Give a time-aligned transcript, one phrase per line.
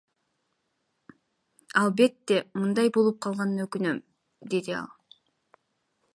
[1.81, 4.03] Албетте, мындай болуп калганына өкүнөм,—
[4.57, 4.91] деди ал.